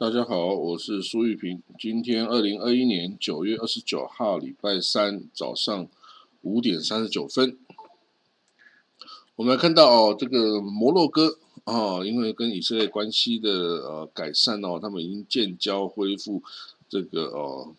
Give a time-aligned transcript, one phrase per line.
[0.00, 1.62] 大家好，我是苏玉平。
[1.78, 5.86] 今天二零二一年九月二十九号，礼拜三早上
[6.40, 7.58] 五点三十九分，
[9.36, 16.42] 我们看到哦，这个摩洛哥哦，因为跟以色列关系的呃改善哦，他们已经建交恢复
[16.88, 17.74] 这个哦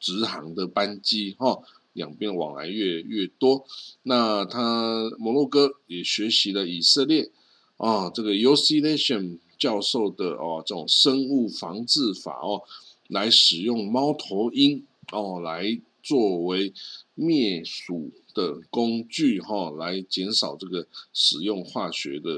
[0.00, 3.64] 直航的班机哈，两边往来越越多。
[4.02, 7.30] 那他摩洛哥也学习了以色列
[7.76, 9.38] 啊，这个 U C Nation。
[9.58, 12.62] 教授的哦，这种生物防治法哦，
[13.08, 16.72] 来使用猫头鹰哦，来作为
[17.14, 22.30] 灭鼠的工具哈，来减少这个使用化学的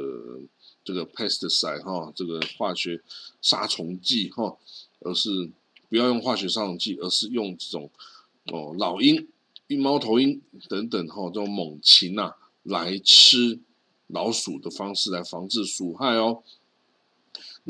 [0.84, 3.03] 这个 pesticide 哈，这个化学
[3.42, 4.57] 杀虫剂哈，
[5.01, 5.51] 而是
[5.89, 7.91] 不要用化学杀虫剂，而是用这种
[8.53, 9.29] 哦老鹰、
[9.79, 13.59] 猫头鹰等等哈，这种猛禽呐来吃
[14.07, 16.42] 老鼠的方式来防治鼠害哦。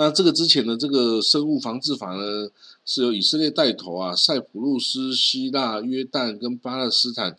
[0.00, 2.48] 那这个之前的这个生物防治法呢，
[2.84, 7.34] 是由以色列带头啊，塞浦路斯、希腊、约旦跟巴勒斯坦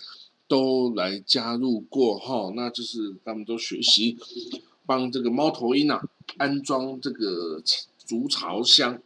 [0.46, 4.18] 都来加入过哈，那就是他们都学习
[4.86, 6.02] 帮这个猫头鹰啊
[6.36, 7.64] 安装这个
[8.06, 9.02] 竹巢箱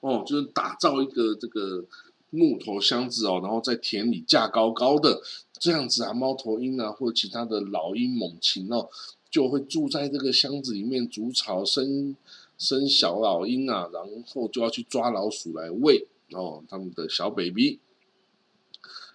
[0.00, 1.82] 哦，就是打造一个这个
[2.28, 5.22] 木头箱子哦，然后在田里架高高的
[5.58, 8.86] 这样子啊，猫头鹰啊或者其他的老鹰猛禽哦，
[9.30, 12.14] 就会住在这个箱子里面筑巢生。
[12.58, 17.78] 生小老鹰啊，然后就要去抓老鼠来喂哦，他们的小 baby。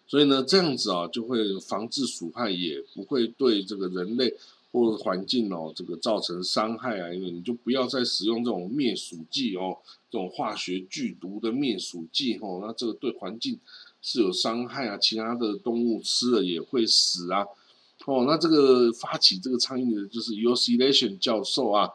[0.07, 4.33] 所以呢，这样子啊，就会防治鼠害，也不会对这个人类
[4.71, 7.13] 或环境哦，这个造成伤害啊。
[7.13, 9.77] 因为你就不要再使用这种灭鼠剂哦，
[10.09, 13.59] 这种化学剧毒的灭鼠剂哦，那这个对环境
[14.01, 17.45] 是有伤害啊，其他的动物吃了也会死啊。
[18.05, 21.89] 哦，那这个发起这个倡议的就是 u c l a t i o n 教授啊。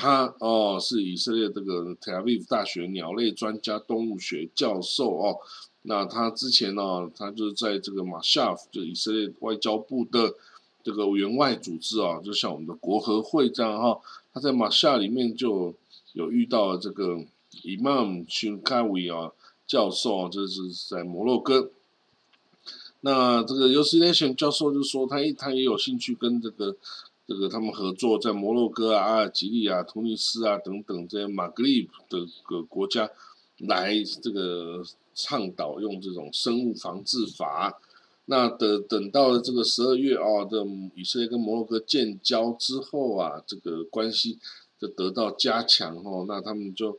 [0.00, 5.38] 他哦是以色列这个 Tel Aviv 大学鸟类专家、动物学教授哦。
[5.82, 10.32] 那他之前呢，他就是在这个马夏夫，就以色列外交部的
[10.84, 13.98] 这个员外组织啊，就像我们的国合会这样哈。
[14.32, 15.74] 他在马夏里面就
[16.12, 17.16] 有遇到这个
[17.64, 19.32] Imam Shinkawi 啊
[19.66, 21.72] 教授，这是在摩洛哥。
[23.00, 26.76] 那这个 u c n a t i o n 教授就说，他他也有兴趣跟这个。
[27.28, 33.10] 这个他们合作在摩洛哥啊、阿尔及利亚、突尼斯啊等等这些马格利的个国家
[33.58, 34.82] 来这个
[35.14, 37.78] 倡导用这种生物防治法。
[38.24, 44.38] 那等等到了这个十二月啊，这以色列跟摩洛哥建交之后啊，这个关系
[44.80, 46.24] 就得到加强哦。
[46.26, 46.98] 那他们就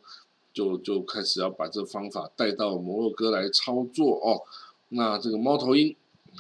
[0.53, 4.43] 就就开始要把这方法带到摩洛哥来操作哦。
[4.89, 5.95] 那这个猫头鹰。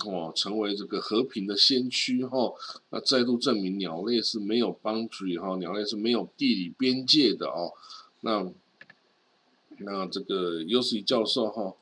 [0.05, 2.53] 哦，成为这个和平的先驱哈，
[2.89, 7.73] 那再度证明鸟类是没有 boundary 哈，鸟类是没有地理边界的哦。
[8.21, 8.51] 那
[9.79, 11.73] 那这个 U C 教授哈，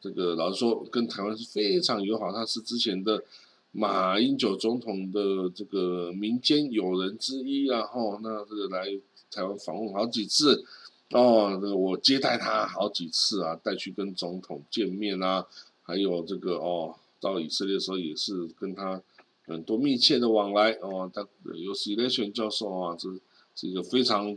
[0.00, 3.24] 这个老实说跟台湾是非常友好，他是之前的
[3.72, 8.18] 马英九总统的这个民间友人之一啊哈。
[8.22, 8.86] 那这个来
[9.30, 10.64] 台湾访问好几次
[11.10, 15.46] 哦，这个我接待他好几次啊，带去跟总统见面啊，
[15.82, 16.96] 还有这个哦。
[17.24, 19.00] 到以色列的时候也是跟他
[19.46, 23.08] 很多密切的往来哦，他有 C 雷选教授啊，这
[23.54, 24.36] 是一个非常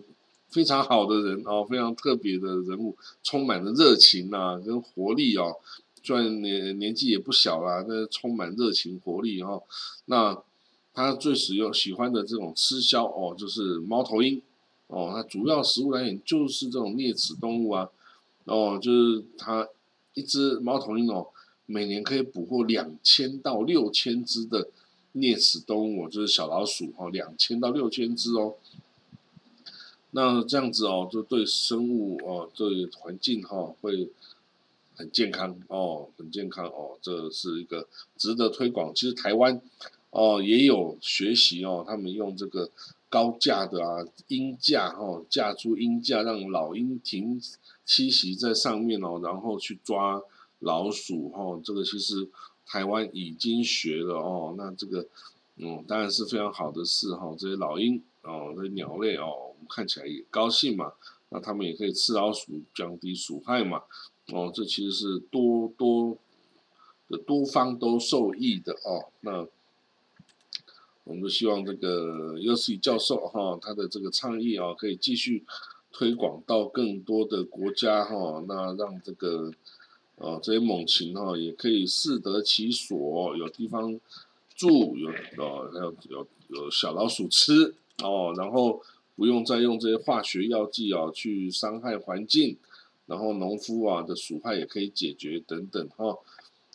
[0.49, 5.57] 非常好的人哦，非常特别的人物，充满了热情呐跟活力哦，
[6.01, 9.63] 虽然年年纪也不小啦，那充满热情活力哦。
[10.05, 10.41] 那
[10.93, 14.41] 他最使用喜欢的这种吃枭哦，就是猫头鹰
[14.87, 17.89] 哦，它主要食物来源就是这种啮齿动物啊，
[18.45, 19.67] 哦，就是它
[20.13, 21.27] 一只猫头鹰哦。
[21.69, 24.69] 每年可以捕获两千到六千只的
[25.13, 28.55] 啮齿动物，就是小老鼠哦，两千到六千只哦。
[30.11, 34.09] 那这样子哦，就对生物哦，对环境哈，会
[34.95, 37.85] 很健康哦，很健康哦，这是一个
[38.17, 38.93] 值得推广。
[38.95, 39.61] 其实台湾
[40.11, 42.69] 哦也有学习哦，他们用这个
[43.09, 47.41] 高架的啊鹰架哈，架出鹰架，让老鹰停
[47.85, 50.21] 栖息在上面哦，然后去抓。
[50.59, 52.27] 老鼠哈，这个其实
[52.65, 54.55] 台湾已经学了哦。
[54.57, 55.05] 那这个
[55.57, 57.35] 嗯，当然是非常好的事哈。
[57.37, 60.93] 这些老鹰哦，这些鸟类哦，我们看起来也高兴嘛。
[61.29, 63.83] 那他们也可以吃老鼠，降低鼠害嘛。
[64.33, 66.17] 哦，这其实是多多
[67.07, 69.09] 的多方都受益的哦。
[69.21, 69.45] 那
[71.03, 75.45] 我们就希望这个 U C 教授哈，他的这个倡议啊，可以继续
[75.91, 78.43] 推广到更多的国家哈。
[78.47, 79.51] 那让这个。
[80.17, 83.99] 哦，这些猛禽哈也可以适得其所，有地方
[84.55, 88.81] 住，有哦，还有有有小老鼠吃哦，然后
[89.15, 92.57] 不用再用这些化学药剂啊去伤害环境
[93.05, 96.17] 然后农夫啊的鼠害也可以解决等等哈。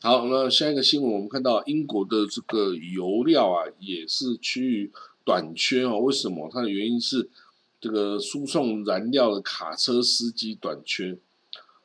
[0.00, 4.92] 好，那下一个新闻我们看到英国的这个油料啊也是趋于
[5.24, 6.48] 短缺哦，为什么？
[6.52, 7.28] 它的原因是
[7.80, 11.18] 这个输送燃料的卡车司机短缺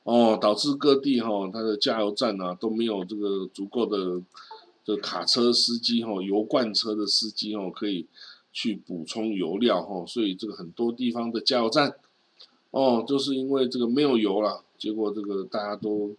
[0.07, 4.21] 哦，导致各地哈它的加油站啊都没有这个足够的
[4.85, 8.07] 的卡车司机哈油罐车的司机哦可以
[8.53, 11.93] 去补充油料哈，所以这个很多地方的加油站
[12.71, 16.15] 哦就是因为这个没有油了，结果这个大家都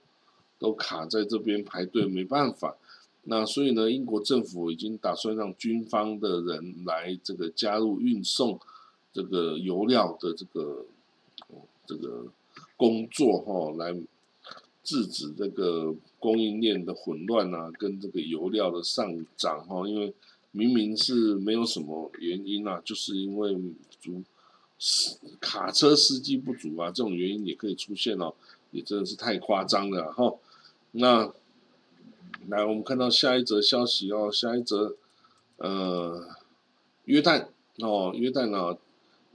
[0.58, 2.76] 都卡在这边排队没办法。
[3.22, 8.60] 那所以呢，英国政府已经打算让军方的人来这个加入运送
[9.14, 10.84] 这个油料的这个
[11.86, 12.26] 这个
[12.78, 13.92] 工作哈，来
[14.82, 19.86] 制止这个供应链的混乱啊，跟这个油料的上涨哈。
[19.86, 20.14] 因为
[20.52, 23.54] 明明是没有什么原因啊，就是因为
[24.00, 24.22] 足
[25.38, 28.32] 卡车司机不足啊，这种原因也可以出现哦，
[28.70, 30.34] 也真的是太夸张了哈。
[30.92, 31.30] 那。
[32.46, 34.96] 来，我们看到下一则消息哦，下一则，
[35.56, 36.28] 呃，
[37.04, 37.48] 约旦
[37.78, 38.78] 哦，约旦啊，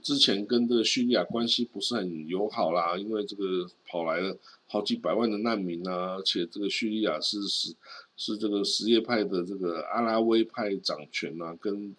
[0.04, 4.36] 之前跟这个叙利亚关系不是很友好啦，因为这个跑来了
[4.68, 7.74] 好几百万的难民啊，而且这个叙利亚是是
[8.16, 11.96] 是这个什叶派的这个阿拉维派掌权啊，跟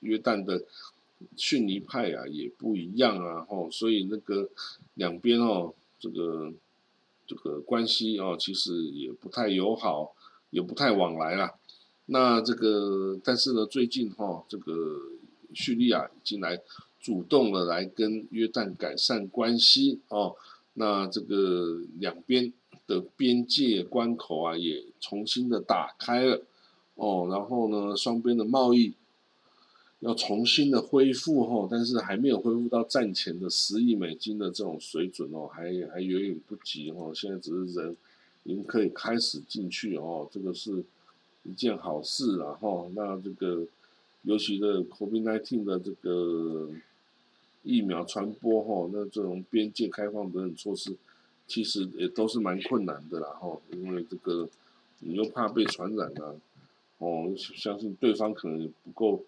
[0.00, 0.64] 约旦的
[1.36, 4.48] 逊尼派啊也不一样啊，吼，所以那个
[4.94, 6.52] 两边哦，这个。
[7.28, 10.14] 这个关系哦，其实也不太友好，
[10.50, 11.54] 也不太往来啦。
[12.04, 14.72] 那这个，但是呢，最近哈，这个
[15.54, 16.60] 叙利亚已经来
[17.00, 20.36] 主动的来跟约旦改善关系哦。
[20.74, 22.52] 那这个两边
[22.86, 26.42] 的边界关口啊，也重新的打开了
[26.94, 27.28] 哦。
[27.30, 28.94] 然后呢，双边的贸易。
[30.00, 37.12] 要重新的恢复哈，但是还没有恢复到战前的十亿美金的这种水准哦，还还远远不及哦。
[37.14, 37.96] 现在只是人
[38.44, 40.84] 已经可以开始进去哦，这个是
[41.44, 42.86] 一件好事了哈。
[42.94, 43.66] 那这个
[44.26, 46.68] 尤其的 COVID-19 的这个
[47.62, 50.94] 疫苗传播哈，那这种边界开放等等措施，
[51.46, 54.48] 其实也都是蛮困难的啦哈，因为这个
[54.98, 56.34] 你又怕被传染啊，
[56.98, 59.24] 哦，相信对方可能也不够。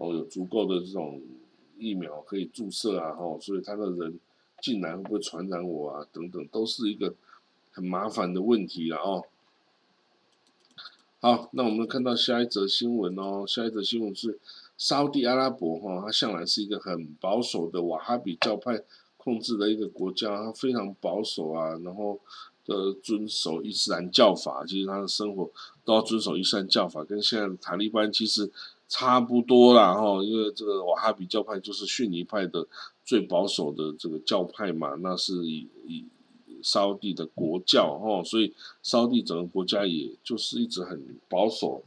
[0.00, 1.20] 哦，有足够的这种
[1.76, 4.16] 疫苗可以注射啊，吼，所以他的人
[4.62, 6.06] 进来会不会传染我啊？
[6.12, 7.12] 等等，都是一个
[7.72, 9.24] 很麻烦的问题了哦。
[11.20, 14.38] 好，那我们看到下一则新闻哦，下一则新闻是
[14.76, 18.82] 沙地阿拉伯哈，它向来是一个很保守的瓦哈比教派
[19.16, 22.20] 控制的一个国家，它非常保守啊，然后
[22.66, 25.50] 呃遵守伊斯兰教法，其实他的生活
[25.84, 28.50] 都要遵守伊斯兰教法，跟现在的塔利班其实。
[28.90, 32.66] 差不多啦，哈，因为这个瓦哈比教派就是逊尼派的
[33.04, 36.06] 最保守的这个教派嘛，那是以以
[36.62, 41.82] 沙地的国教，哈，所以沙地整个国家也就是一直很保守，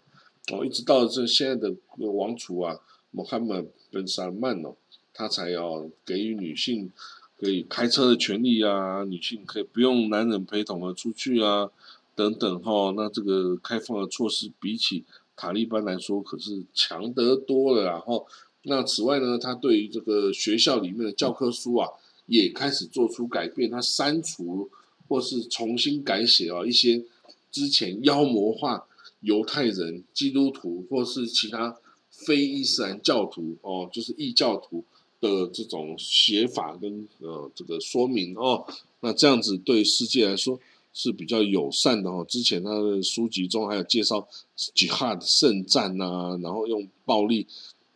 [0.51, 2.79] 哦，一直到这现在的王储啊，
[3.11, 4.75] 穆罕默德·萨曼哦，
[5.13, 6.91] 他才要给予女性
[7.37, 11.69] 可以开车的权利啊，女性可以不用男人陪同的出去啊，
[12.15, 15.03] 等等，哈，那这个开放的措施比起。
[15.33, 18.27] 塔利班来说可是强得多了，然后
[18.63, 21.89] 那此外呢，他对于这个学校里面的教科书啊，
[22.31, 24.69] 也开始做出改变，他删除
[25.07, 27.03] 或是重新改写啊一些
[27.51, 28.87] 之前妖魔化
[29.19, 31.77] 犹太人、基督徒或是其他
[32.09, 34.83] 非伊斯兰教徒哦，就是异教徒
[35.19, 38.65] 的这种写法跟呃这个说明哦，
[39.01, 40.59] 那这样子对世界来说。
[40.93, 42.25] 是比较友善的哦。
[42.27, 44.27] 之前他的书籍中还有介绍
[44.75, 47.47] jihad 圣战呐，然后用暴力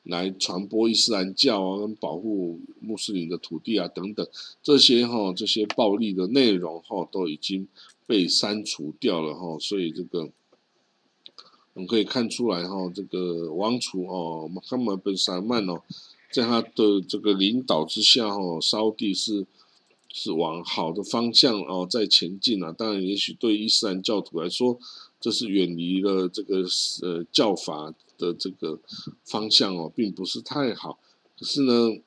[0.05, 4.27] 来传播伊斯兰教啊，跟保护穆斯林的土地啊等等，
[4.63, 7.67] 这些哈这些暴力的内容哈都已经
[8.07, 9.57] 被删除掉了哈。
[9.59, 10.29] 所以这个
[11.73, 15.81] 我们可以看出来哈，这个王储哦，马哈马本萨曼哦，
[16.31, 19.45] 在他的这个领导之下哈，烧地是。
[20.17, 22.71] 是往好的方向哦在前进啊！
[22.71, 24.79] 当然，也许对伊斯兰教徒来说，
[25.25, 26.63] 这是远离了这个
[27.01, 28.79] 呃教法的这个
[29.23, 30.99] 方向哦，并不是太好。
[31.35, 31.97] 可是呢，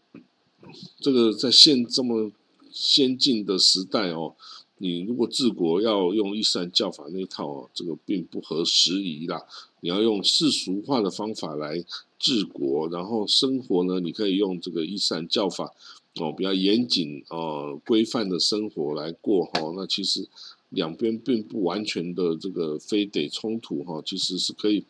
[1.00, 2.30] 这个在现这么
[2.70, 4.36] 先进的时代哦，
[4.76, 9.44] 你如果治国要用伊斯兰教法那一套哦，这个并不合时宜啦。
[9.80, 11.84] 你要用世俗化的方法来
[12.20, 15.74] 治国，然后生活呢，你可以用这个伊斯兰教法。
[16.20, 20.28] 哦，比较严谨哦，规范的生活来过哈，那其实
[20.70, 24.84] 两边并不完全的这个非得冲突哈，其实是可以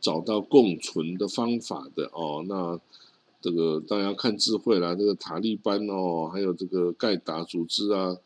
[0.00, 2.44] 找到共存的方法的哦。
[2.48, 2.80] 那
[3.40, 8.16] 这个当然要看智慧啦，这个塔利班哦，还有这个盖达组织啊，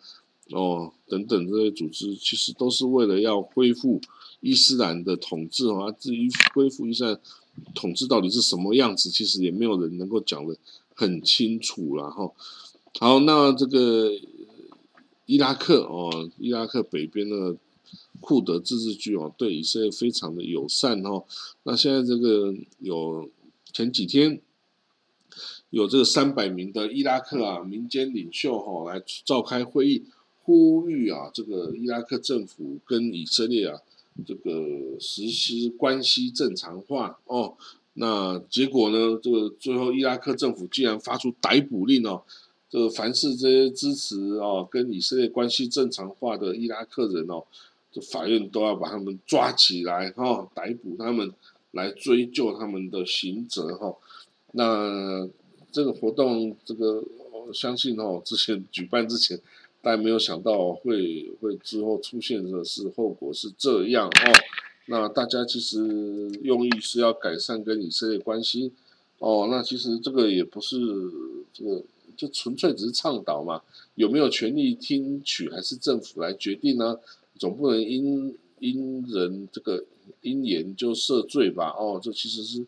[0.52, 4.00] 哦等等这些组织，其实都是为了要恢复
[4.40, 5.90] 伊斯兰的统治啊。
[5.90, 7.18] 至于恢复伊斯兰
[7.74, 10.56] 统治到底是什么样子，其实也没有人能够讲的
[10.94, 12.30] 很清楚了哈。
[13.00, 14.10] 好，那这个
[15.26, 17.56] 伊拉克哦，伊拉克北边的
[18.20, 21.24] 库德自治区哦，对以色列非常的友善哦。
[21.64, 23.28] 那现在这个有
[23.72, 24.40] 前几天。
[25.70, 30.04] 有这个三百名的伊拉克啊民间领袖哈来召开会议，
[30.42, 33.80] 呼吁啊这个伊拉克政府跟以色列啊
[34.24, 34.50] 这个
[34.98, 37.56] 实施关系正常化哦。
[37.94, 42.22] 那结果呢，这个最后伊拉克政府竟然发出逮捕令哦，
[42.70, 47.44] 这凡是这些支持哦跟以色列关系正常化的伊拉克人哦，
[47.92, 51.32] 这法院都要把他们抓起来哈，逮捕他们
[51.72, 53.94] 来追究他们的刑责哈。
[54.52, 55.28] 那。
[55.72, 59.38] 这个活动，这个我相信哦，之前举办之前，
[59.82, 64.32] 大家没有想到会会之后出现的是后果是这样哦。
[64.86, 68.72] 那大家其实用意是要改善跟以色列关系
[69.18, 69.48] 哦。
[69.50, 70.78] 那其实这个也不是
[71.52, 71.82] 这个，
[72.16, 73.62] 就纯粹只是倡导嘛。
[73.94, 76.98] 有没有权利听取，还是政府来决定呢？
[77.38, 79.84] 总不能因因人这个
[80.22, 81.74] 因言就赦罪吧？
[81.78, 82.66] 哦，这其实是。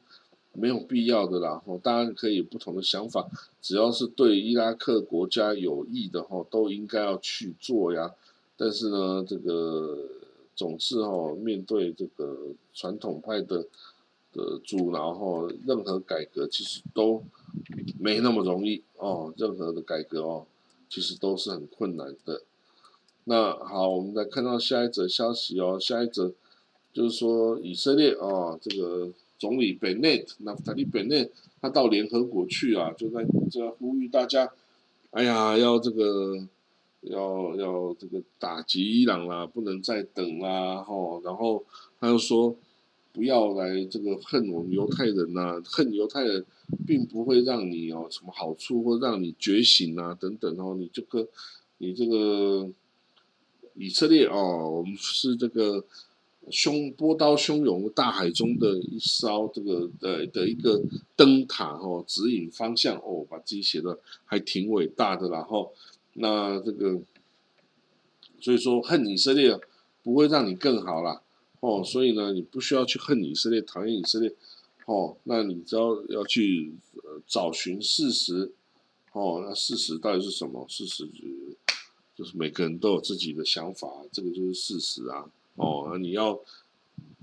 [0.54, 3.28] 没有必要的啦，哦，当然可以有不同的想法，
[3.62, 8.12] 只要是对伊拉克国家有益的哈，都应该要去做呀。
[8.56, 9.96] 但是呢，这个
[10.56, 12.36] 总是哈，面对这个
[12.74, 13.64] 传统派的
[14.32, 17.22] 的阻挠哈，任何改革其实都
[17.98, 20.46] 没那么容易哦，任何的改革哦，
[20.88, 22.42] 其实都是很困难的。
[23.24, 26.32] 那好，我们再看到下一则消息哦，下一则
[26.92, 29.12] 就是说以色列哦，这个。
[29.40, 34.52] 总理本内特，那塔利本内他到联合国去啊，就在在呼吁大家，
[35.12, 36.36] 哎呀，要这个，
[37.02, 41.64] 要要这个打击伊朗啦，不能再等啦，吼，然后
[42.00, 42.56] 他又说，
[43.18, 46.46] 不要来这个恨我们犹太人呐，恨犹太人，
[46.86, 51.26] 并不会让你有什么好处，或让你觉醒啊，等等哦，你这个，
[51.78, 52.70] 你这个
[53.74, 55.84] 以色列哦，我们是这个。
[56.50, 60.82] 汹波涛汹涌大海中的一艘这个的的一个
[61.14, 65.74] 灯塔哦，指引方向哦，把自己写的还挺伟大的然后
[66.14, 66.98] 那这个
[68.40, 69.60] 所以说恨以色列
[70.02, 71.20] 不会让你更好啦
[71.60, 74.34] 哦，所以呢你不需要去恨以色列，讨厌以色列
[74.86, 78.52] 哦，那你只要要去呃找寻事实
[79.12, 80.64] 哦，那事实到底是什么？
[80.68, 81.08] 事实
[82.14, 85.30] 就是每个人都有自己的想法，这个就是事实啊。
[85.54, 86.40] 哦，那你要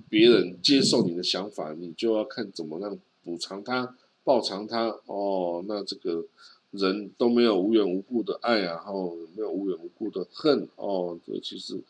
[0.09, 4.87] 别人接受你的想法，你就要看怎么样补偿他、报偿他。
[5.05, 6.25] 哦，那这个
[6.71, 10.67] 人都没有无缘无故的爱啊，然后没有无缘无故的恨。
[10.75, 11.81] 哦，这其实，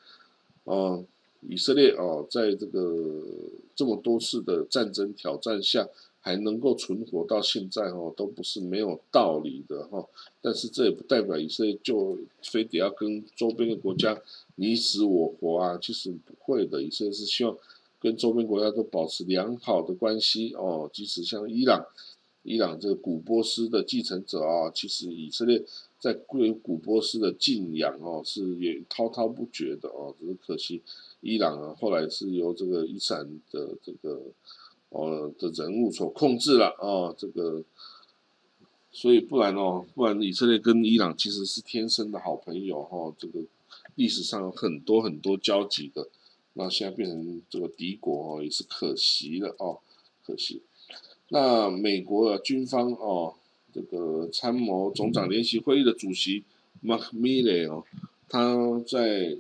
[0.64, 1.04] 哦，
[1.42, 3.24] 以色列哦，在这个
[3.76, 5.88] 这么多次的战争挑战下，
[6.20, 10.04] 还能够存活到现在哦，都不是没有道理的哈。
[10.42, 14.22] 但是这也不代表以色列就非得要跟周边的国家。
[14.56, 16.82] 你死我活啊，其实不会的。
[16.82, 17.56] 以色列是希望
[18.00, 20.90] 跟周边国家都保持良好的关系哦。
[20.94, 21.86] 即使像伊朗，
[22.44, 25.62] 伊朗这个古波斯的继承者啊，其实以色列
[26.00, 30.16] 在对古波斯的敬仰哦，是也滔滔不绝的哦。
[30.18, 30.82] 只是可惜，
[31.26, 34.22] 伊朗啊后来是由这个伊斯兰的这个
[34.90, 37.14] 哦的人物所控制了啊。
[37.18, 37.64] 这个，
[38.92, 43.14] 所以不然哦，不然以色列跟伊朗其实是天生的好朋友哈。
[43.18, 43.42] 这个。
[43.96, 46.10] 历史上有很多很多交集的，
[46.54, 49.80] 那现在变成这个敌国哦，也是可惜了哦，
[50.26, 50.62] 可惜。
[51.30, 53.36] 那美国的军方哦，
[53.74, 56.44] 这个参谋总长联席会议的主席
[56.84, 57.86] Mark Milley 哦，
[58.28, 59.38] 他在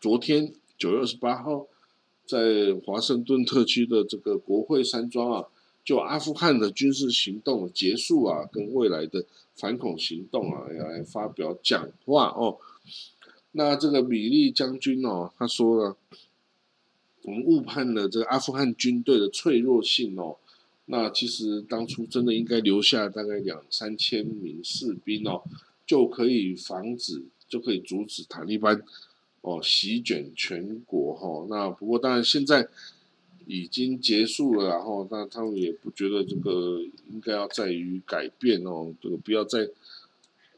[0.00, 1.66] 昨天九月二十八号，
[2.26, 5.48] 在华盛顿特区的这个国会山庄啊，
[5.84, 12.58] 就阿富汗的军事行动结束啊，跟未来的反恐行动啊，要来发表讲话哦。
[13.52, 15.96] 那这个米利将军哦，他说了，
[17.22, 20.36] 我们误判了这个阿富汗军队的脆弱性哦。
[20.86, 25.42] 那其实当初真的应该留下大概两三千名士兵哦，
[25.86, 28.82] 就可以防止，就可以阻止塔利班
[29.44, 31.46] 哦席卷全国哈。
[31.48, 32.68] 那不过当然现在
[33.46, 36.80] 已经结束了，然后那他们也不觉得这个
[37.12, 39.70] 应该要在于改变哦，这个不要再。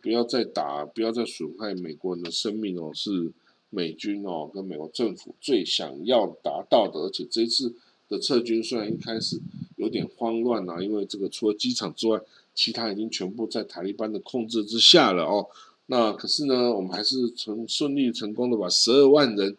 [0.03, 3.33] 不要再打，不要再损害美国人的生命哦，是
[3.71, 7.01] 美军哦跟美国政府最想要达到的。
[7.01, 7.75] 而且这次
[8.09, 9.41] 的撤军虽然一开始
[9.75, 12.21] 有点慌乱啊，因为这个除了机场之外，
[12.55, 15.49] 其他已经全部在塔利班的控制之下了哦。
[15.87, 19.57] 那可是呢，我们还是成顺利成功的把十二万人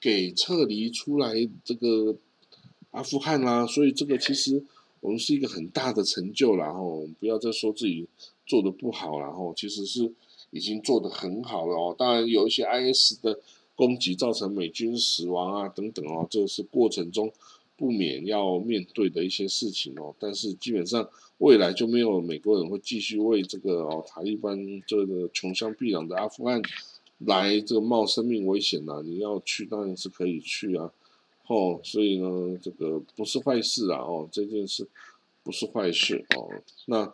[0.00, 2.16] 给撤离出来这个
[2.92, 3.66] 阿富汗啦。
[3.66, 4.64] 所以这个其实
[5.00, 6.72] 我们是一个很大的成就啦。
[6.72, 8.06] 吼，不要再说自己
[8.46, 10.10] 做的不好了吼，其实是
[10.50, 11.94] 已经做的很好了哦。
[11.98, 13.38] 当然有一些 IS 的
[13.74, 17.30] 攻击造成美军死亡啊等等哦，这是过程中。
[17.76, 21.06] 不免要面对的一些事情哦，但是基本上
[21.38, 26.62] 未来就没有美国人会继续为这个哦塔利班这个穷乡僻壤的阿富汗
[27.18, 29.02] 来这个冒生命危险呐。
[29.04, 30.90] 你要去当然是可以去啊，
[31.48, 34.88] 哦，所以呢这个不是坏事啊哦，这件事
[35.42, 36.50] 不是坏事哦。
[36.86, 37.12] 那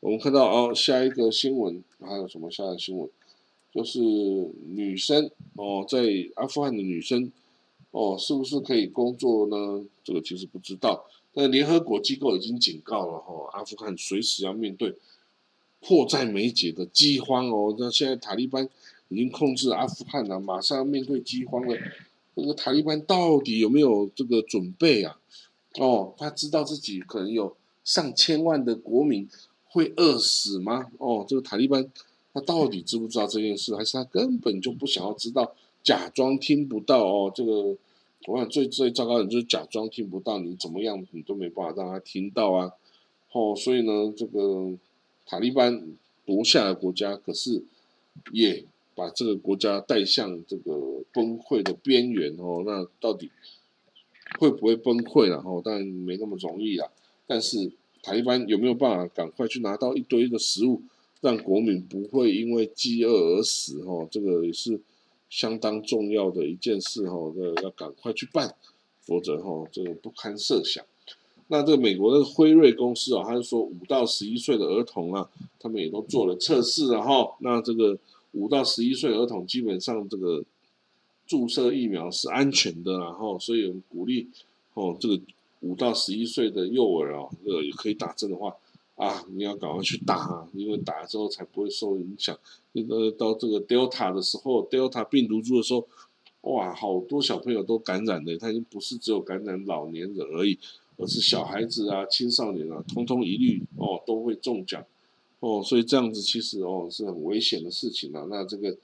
[0.00, 3.08] 我们看到哦下一个新闻还有什么下一个新闻？
[3.72, 6.02] 就是女生哦在
[6.34, 7.30] 阿富汗的女生。
[7.98, 9.84] 哦，是不是可以工作呢？
[10.04, 11.04] 这个其实不知道。
[11.34, 14.94] 但联合国机构已经警告了哈，阿富汗随时要面对
[15.80, 17.74] 迫在眉睫的饥荒哦。
[17.76, 18.68] 那现在塔利班
[19.08, 21.76] 已经控制阿富汗了，马上要面对饥荒了。
[22.36, 25.18] 这个塔利班到底有没有这个准备啊？
[25.74, 29.28] 哦，他知道自己可能有上千万的国民
[29.64, 30.86] 会饿死吗？
[30.98, 31.90] 哦，这个塔利班
[32.32, 35.52] 他到底知不知道这件事，还是他根本就不想要知道？
[35.82, 37.76] 假装听不到哦，这个
[38.26, 42.72] 我想最最糟糕的就是假装听不到，你怎么样你都没办法让他听到啊，
[43.32, 44.76] 哦，所以呢，这个
[45.24, 45.86] 塔利班
[46.26, 47.62] 夺下了国家，可是
[48.32, 53.30] 也把这个国家带向这个崩溃的边缘哦，那到底
[54.38, 55.42] 会不会崩溃了？
[55.46, 56.90] 哦，当然没那么容易啦，
[57.26, 60.82] 但是塔利班有没有办法赶快去拿到一堆的食物，
[61.22, 63.80] 让国民不会因为饥饿而死？
[63.86, 64.78] 哦，这个也是。
[65.28, 68.54] 相当重要的一件事哈，这要赶快去办，
[69.02, 70.84] 否则哈这个不堪设想。
[71.48, 77.36] 那这个美国的辉瑞公司啊，他是说五到十一岁的儿童啊，他们也都做了测试了哈。
[77.40, 77.98] 那这个
[78.32, 80.44] 五到十一岁儿童基本上这个
[81.26, 84.28] 注射疫苗是安全的，然后所以我们鼓励
[84.74, 85.20] 哦，这个
[85.60, 88.54] 五到十一岁的幼儿啊，这个也可以打针的话。
[88.98, 92.36] 啊，你要赶快去打啊，因为打了之后才不会受影响。
[92.72, 95.86] 那个到这个 Delta 的时候，Delta 病毒株的时候，
[96.40, 98.36] 哇，好多小朋友都感染了。
[98.36, 100.58] 他已经不是只有感染老年人而已，
[100.96, 104.84] 而是小孩子啊、青少年啊，通通一律哦都会中奖
[105.38, 105.62] 哦。
[105.62, 108.26] 所以这样子其实哦是很危险的事情啊。
[108.28, 108.76] 那这个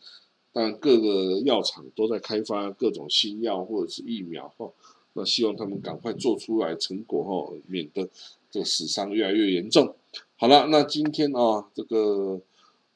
[0.53, 4.71] 当然各个药厂都在开发各种新药或者是疫苗哦，
[5.15, 8.09] 那希望他们赶快做出来成果哦，免得
[8.49, 9.93] 这个死伤越来越严重。
[10.37, 12.41] 好了，那今天啊，这个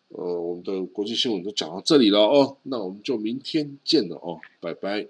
[0.08, 5.08] 呃，我们的国际新闻就讲到这里了哦，那我们就明天见了哦，拜拜。